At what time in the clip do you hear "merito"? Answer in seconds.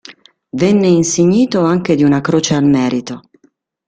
2.65-3.21